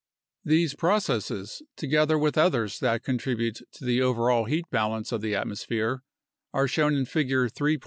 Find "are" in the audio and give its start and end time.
6.55-6.67